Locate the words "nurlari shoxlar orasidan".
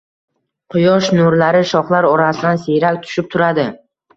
1.17-2.61